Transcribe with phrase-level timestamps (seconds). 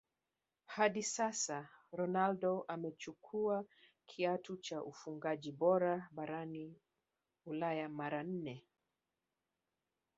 [0.65, 3.65] Hadi sasa Ronaldo amechukua
[4.05, 6.79] kiatu cha ufungaji bora barani
[7.45, 8.65] ulaya mara nne